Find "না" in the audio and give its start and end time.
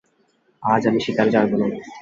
1.61-1.65